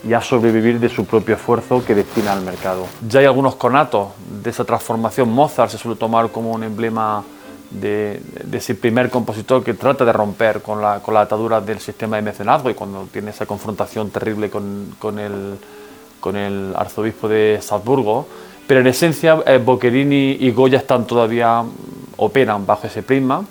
y 0.06 0.12
a 0.12 0.20
sobrevivir 0.20 0.78
de 0.78 0.88
su 0.88 1.04
propio 1.06 1.34
esfuerzo 1.34 1.84
que 1.84 1.94
destina 1.94 2.32
al 2.32 2.42
mercado. 2.42 2.86
Ya 3.08 3.18
hay 3.20 3.26
algunos 3.26 3.56
conatos 3.56 4.08
de 4.42 4.50
esa 4.50 4.64
transformación. 4.64 5.28
Mozart 5.28 5.72
se 5.72 5.78
suele 5.78 5.98
tomar 5.98 6.30
como 6.30 6.52
un 6.52 6.62
emblema 6.62 7.24
de, 7.70 8.22
de 8.44 8.58
ese 8.58 8.76
primer 8.76 9.10
compositor 9.10 9.64
que 9.64 9.74
trata 9.74 10.04
de 10.04 10.12
romper 10.12 10.62
con 10.62 10.80
la, 10.80 11.00
con 11.00 11.16
atadura 11.16 11.60
del 11.60 11.80
sistema 11.80 12.14
de 12.14 12.22
mecenazgo 12.22 12.70
y 12.70 12.74
cuando 12.74 13.08
tiene 13.12 13.30
esa 13.30 13.44
confrontación 13.44 14.10
terrible 14.10 14.50
con, 14.50 14.94
con, 15.00 15.18
con 16.20 16.36
el 16.36 16.72
arzobispo 16.76 17.28
de 17.28 17.58
Salzburgo. 17.60 18.28
Pero 18.66 18.80
en 18.80 18.86
esencia, 18.86 19.42
eh, 19.46 19.58
Boccherini 19.58 20.38
y 20.40 20.50
Goya 20.50 20.78
están 20.78 21.06
todavía, 21.06 21.62
operan 22.16 22.66
bajo 22.66 22.86
ese 22.86 23.02
prisma 23.02 23.44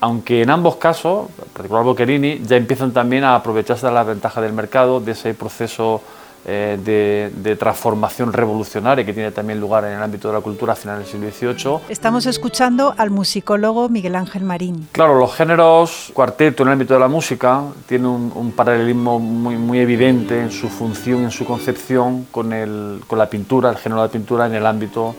aunque 0.00 0.42
en 0.42 0.50
ambos 0.50 0.76
casos, 0.76 1.28
en 1.38 1.52
particular 1.52 1.84
Boccherini, 1.84 2.40
ya 2.44 2.56
empiezan 2.56 2.92
también 2.92 3.24
a 3.24 3.34
aprovecharse 3.34 3.86
de 3.86 3.92
las 3.92 4.06
ventajas 4.06 4.42
del 4.42 4.52
mercado, 4.52 5.00
de 5.00 5.12
ese 5.12 5.34
proceso 5.34 6.00
eh, 6.46 6.78
de, 6.82 7.32
de, 7.34 7.56
transformación 7.56 8.32
revolucionaria 8.32 9.04
que 9.04 9.12
tiene 9.12 9.32
también 9.32 9.60
lugar 9.60 9.84
en 9.84 9.92
el 9.92 10.02
ámbito 10.02 10.28
de 10.28 10.34
la 10.34 10.40
cultura 10.40 10.72
a 10.72 10.76
finales 10.76 11.12
del 11.12 11.32
siglo 11.34 11.54
XVIII. 11.54 11.78
Estamos 11.88 12.26
escuchando 12.26 12.94
al 12.96 13.10
musicólogo 13.10 13.88
Miguel 13.88 14.14
Ángel 14.14 14.44
Marín. 14.44 14.88
Claro, 14.92 15.18
los 15.18 15.34
géneros 15.34 16.10
cuarteto 16.14 16.62
en 16.62 16.68
el 16.68 16.72
ámbito 16.74 16.94
de 16.94 17.00
la 17.00 17.08
música 17.08 17.62
tienen 17.86 18.06
un, 18.06 18.32
un 18.34 18.52
paralelismo 18.52 19.18
muy, 19.18 19.56
muy, 19.56 19.80
evidente 19.80 20.40
en 20.40 20.50
su 20.50 20.68
función, 20.68 21.24
en 21.24 21.30
su 21.30 21.44
concepción 21.44 22.26
con, 22.30 22.52
el, 22.52 23.00
con 23.06 23.18
la 23.18 23.28
pintura, 23.28 23.70
el 23.70 23.76
género 23.76 24.02
de 24.02 24.08
la 24.08 24.12
pintura 24.12 24.46
en 24.46 24.54
el 24.54 24.64
ámbito 24.64 25.14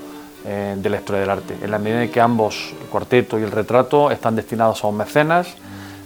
eh, 0.46 0.76
de 0.78 0.90
la 0.90 0.98
historia 0.98 1.20
del 1.20 1.30
arte, 1.30 1.58
en 1.62 1.70
la 1.70 1.78
medida 1.80 2.02
en 2.02 2.10
que 2.10 2.22
ambos, 2.22 2.74
el 2.82 2.88
cuarteto 2.88 3.38
y 3.38 3.44
el 3.44 3.52
retrato, 3.52 4.10
están 4.10 4.38
destinados 4.38 4.84
a 4.84 4.88
un 4.88 4.96
mecenas 4.96 5.48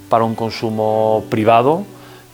para 0.10 0.24
un 0.24 0.34
consumo 0.34 1.24
privado, 1.30 1.86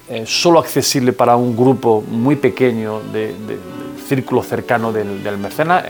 eh, 0.10 0.24
solo 0.26 0.60
accesible 0.60 1.14
para 1.14 1.36
un 1.36 1.56
grupo 1.56 2.02
muy 2.02 2.36
pequeño 2.36 3.02
de, 3.14 3.36
círculo 4.08 4.42
cercano 4.42 4.92
del, 4.92 5.24
del 5.24 5.38
mecenas, 5.38 5.86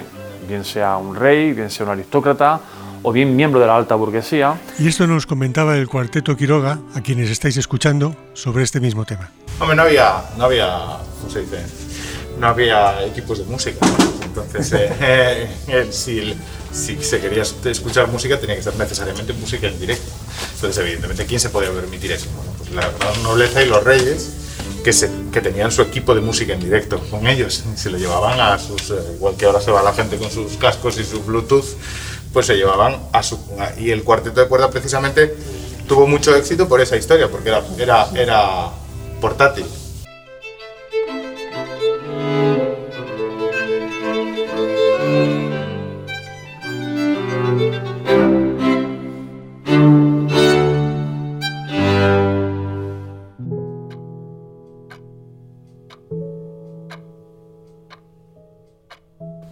bien 0.47 0.65
sea 0.65 0.97
un 0.97 1.15
rey, 1.15 1.53
bien 1.53 1.69
sea 1.69 1.85
un 1.85 1.93
aristócrata 1.93 2.59
o 3.01 3.11
bien 3.11 3.35
miembro 3.35 3.59
de 3.59 3.67
la 3.67 3.77
alta 3.77 3.95
burguesía. 3.95 4.59
Y 4.77 4.87
esto 4.87 5.07
nos 5.07 5.25
comentaba 5.25 5.77
el 5.77 5.87
cuarteto 5.87 6.35
Quiroga, 6.35 6.79
a 6.95 7.01
quienes 7.01 7.29
estáis 7.29 7.57
escuchando, 7.57 8.15
sobre 8.33 8.63
este 8.63 8.79
mismo 8.79 9.05
tema. 9.05 9.31
Hombre, 9.59 9.75
no 9.75 9.83
había, 9.83 10.23
no 10.37 10.45
había, 10.45 10.97
¿cómo 11.19 11.31
se 11.31 11.41
dice? 11.41 11.63
No 12.39 12.47
había 12.47 13.05
equipos 13.05 13.39
de 13.39 13.45
música. 13.45 13.85
Entonces, 14.23 14.73
eh, 14.73 15.47
eh, 15.67 15.87
si, 15.91 16.33
si, 16.71 17.01
se 17.01 17.19
quería 17.19 17.43
escuchar 17.43 18.07
música, 18.07 18.39
tenía 18.39 18.55
que 18.55 18.63
ser 18.63 18.75
necesariamente 18.75 19.33
música 19.33 19.67
en 19.67 19.79
directo. 19.79 20.11
Entonces, 20.55 20.77
evidentemente, 20.83 21.25
¿quién 21.25 21.39
se 21.39 21.49
podía 21.49 21.71
permitir 21.71 22.11
eso? 22.11 22.27
Bueno, 22.35 22.51
la 22.73 22.91
nobleza 23.23 23.61
y 23.63 23.67
los 23.67 23.83
reyes, 23.83 24.31
que, 24.83 24.93
se, 24.93 25.09
que, 25.31 25.41
tenían 25.41 25.71
su 25.71 25.81
equipo 25.81 26.15
de 26.15 26.21
música 26.21 26.53
en 26.53 26.59
directo 26.59 26.99
con 27.09 27.27
ellos. 27.27 27.63
Se 27.75 27.89
lo 27.89 27.97
llevaban 27.97 28.39
a 28.39 28.57
sus. 28.57 28.91
Eh, 28.91 28.95
igual 29.15 29.35
que 29.35 29.45
ahora 29.45 29.61
se 29.61 29.71
va 29.71 29.83
la 29.83 29.93
gente 29.93 30.17
con 30.17 30.31
sus 30.31 30.57
cascos 30.57 30.99
y 30.99 31.03
su 31.03 31.21
Bluetooth 31.21 31.65
pues 32.33 32.45
se 32.45 32.55
llevaban 32.55 32.97
a 33.11 33.23
su... 33.23 33.39
Y 33.77 33.91
el 33.91 34.03
cuarteto 34.03 34.39
de 34.39 34.47
cuerda 34.47 34.69
precisamente 34.69 35.35
tuvo 35.87 36.05
mucho 36.05 36.35
éxito 36.35 36.67
por 36.67 36.79
esa 36.81 36.95
historia, 36.95 37.27
porque 37.29 37.49
era, 37.49 37.63
era, 37.77 38.07
era 38.15 38.69
portátil. 39.19 39.65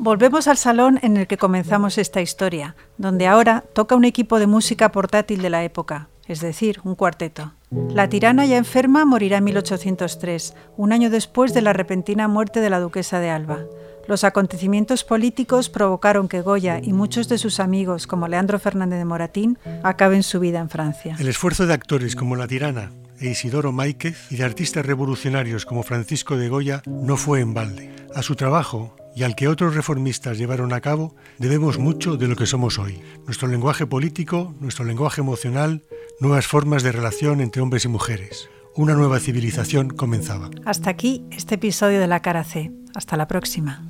Volvemos 0.08 0.48
al 0.48 0.56
salón 0.56 1.02
en 1.02 1.18
el 1.18 1.28
que 1.28 1.38
comenzamos 1.38 1.98
esta 1.98 2.22
historia, 2.22 2.78
donde 2.98 3.28
ahora 3.28 3.66
toca 3.74 3.94
un 3.94 4.06
equipo 4.06 4.40
de 4.40 4.48
música 4.48 4.94
portátil 4.94 5.42
de 5.42 5.50
la 5.50 5.66
época, 5.66 6.08
es 6.30 6.40
decir, 6.40 6.80
un 6.86 6.96
cuarteto. 6.96 7.52
La 7.90 8.08
tirana 8.08 8.46
ya 8.46 8.56
enferma 8.56 9.04
morirá 9.04 9.40
en 9.40 9.44
1803, 9.44 10.54
un 10.78 10.94
año 10.94 11.10
después 11.10 11.54
de 11.54 11.62
la 11.62 11.74
repentina 11.74 12.30
muerte 12.30 12.62
de 12.62 12.70
la 12.70 12.80
duquesa 12.80 13.20
de 13.20 13.32
Alba. 13.32 13.66
Los 14.08 14.24
acontecimientos 14.24 15.04
políticos 15.04 15.68
provocaron 15.68 16.30
que 16.30 16.40
Goya 16.40 16.80
y 16.82 16.94
muchos 16.94 17.28
de 17.28 17.38
sus 17.38 17.60
amigos, 17.60 18.08
como 18.08 18.30
Leandro 18.30 18.60
Fernández 18.60 19.00
de 19.00 19.04
Moratín, 19.04 19.60
acaben 19.84 20.24
su 20.24 20.40
vida 20.40 20.60
en 20.60 20.70
Francia. 20.70 21.18
El 21.20 21.28
esfuerzo 21.28 21.68
de 21.68 21.74
actores 21.74 22.16
como 22.16 22.38
La 22.38 22.48
Tirana 22.48 22.94
e 23.20 23.32
Isidoro 23.32 23.74
Máiquez 23.74 24.32
y 24.32 24.38
de 24.38 24.46
artistas 24.46 24.86
revolucionarios 24.86 25.66
como 25.66 25.84
Francisco 25.84 26.38
de 26.38 26.48
Goya 26.48 26.82
no 26.86 27.18
fue 27.18 27.42
en 27.42 27.54
balde. 27.54 27.94
A 28.16 28.22
su 28.22 28.38
trabajo 28.38 28.96
y 29.18 29.24
al 29.24 29.36
que 29.36 29.48
otros 29.48 29.76
reformistas 29.76 30.38
llevaron 30.38 30.74
a 30.74 30.82
cabo, 30.82 31.16
debemos 31.40 31.80
mucho 31.80 32.18
de 32.18 32.28
lo 32.28 32.36
que 32.36 32.46
somos 32.46 32.78
hoy. 32.78 33.02
Nuestro 33.26 33.48
lenguaje 33.48 33.88
político, 33.88 34.54
nuestro 34.60 34.86
lenguaje 34.86 35.22
emocional, 35.22 35.82
nuevas 36.20 36.46
formas 36.46 36.84
de 36.84 36.92
relación 36.92 37.42
entre 37.42 37.64
hombres 37.64 37.86
y 37.86 37.88
mujeres. 37.88 38.48
Una 38.76 38.94
nueva 38.94 39.20
civilización 39.20 39.90
comenzaba. 39.90 40.52
Hasta 40.66 40.92
aquí 40.92 41.26
este 41.32 41.56
episodio 41.56 42.00
de 42.00 42.06
La 42.06 42.20
Cara 42.20 42.44
C. 42.44 42.72
Hasta 42.94 43.18
la 43.18 43.28
próxima. 43.28 43.90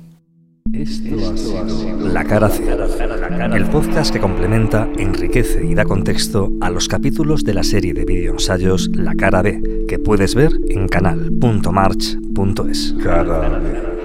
La 0.72 2.24
Cara 2.24 2.48
C, 2.48 2.64
el 3.52 3.66
podcast 3.66 4.10
que 4.10 4.20
complementa, 4.20 4.88
enriquece 4.96 5.62
y 5.62 5.74
da 5.74 5.84
contexto 5.84 6.54
a 6.62 6.70
los 6.70 6.88
capítulos 6.88 7.44
de 7.44 7.52
la 7.52 7.64
serie 7.64 7.92
de 7.92 8.06
videoensayos 8.06 8.88
La 8.94 9.14
Cara 9.14 9.42
B, 9.42 9.84
que 9.88 9.98
puedes 9.98 10.34
ver 10.34 10.52
en 10.70 10.88
canal.march.es. 10.88 12.94
Cara 13.02 13.97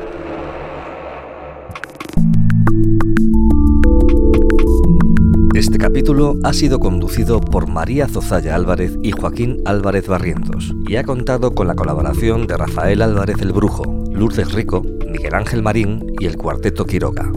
ha 6.43 6.53
sido 6.53 6.79
conducido 6.79 7.41
por 7.41 7.67
María 7.67 8.07
Zozaya 8.07 8.53
Álvarez 8.53 8.97
y 9.01 9.11
Joaquín 9.11 9.57
Álvarez 9.65 10.07
Barrientos 10.07 10.75
y 10.87 10.97
ha 10.97 11.03
contado 11.03 11.55
con 11.55 11.65
la 11.65 11.73
colaboración 11.73 12.45
de 12.45 12.55
Rafael 12.55 13.01
Álvarez 13.01 13.41
el 13.41 13.51
Brujo, 13.51 13.83
Lourdes 14.11 14.53
Rico, 14.53 14.83
Miguel 15.09 15.33
Ángel 15.33 15.63
Marín 15.63 16.05
y 16.19 16.25
el 16.25 16.37
Cuarteto 16.37 16.85
Quiroga. 16.85 17.31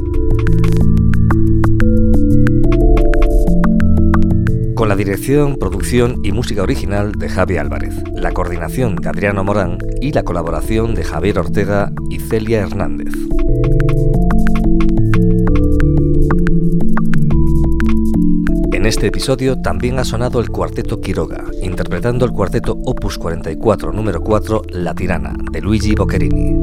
Con 4.74 4.90
la 4.90 4.96
dirección, 4.96 5.56
producción 5.56 6.16
y 6.22 6.32
música 6.32 6.62
original 6.62 7.12
de 7.12 7.30
Javi 7.30 7.56
Álvarez, 7.56 7.94
la 8.12 8.32
coordinación 8.32 8.96
de 8.96 9.08
Adriano 9.08 9.42
Morán 9.42 9.78
y 10.02 10.12
la 10.12 10.22
colaboración 10.22 10.94
de 10.94 11.02
Javier 11.02 11.38
Ortega 11.38 11.92
y 12.10 12.18
Celia 12.18 12.60
Hernández. 12.60 13.14
En 18.86 18.90
este 18.90 19.08
episodio 19.08 19.60
también 19.60 19.98
ha 19.98 20.04
sonado 20.04 20.38
el 20.38 20.48
cuarteto 20.48 21.00
Quiroga, 21.00 21.42
interpretando 21.60 22.24
el 22.24 22.30
cuarteto 22.30 22.78
Opus 22.84 23.18
44 23.18 23.92
número 23.92 24.20
4 24.20 24.62
La 24.68 24.94
Tirana, 24.94 25.34
de 25.50 25.60
Luigi 25.60 25.96
Boccherini. 25.96 26.54